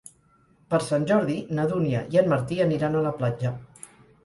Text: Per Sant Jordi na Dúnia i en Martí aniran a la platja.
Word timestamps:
Per 0.71 0.79
Sant 0.85 1.05
Jordi 1.11 1.35
na 1.59 1.67
Dúnia 1.73 2.03
i 2.17 2.21
en 2.23 2.33
Martí 2.33 2.59
aniran 2.67 2.99
a 3.03 3.07
la 3.11 3.15
platja. 3.23 3.57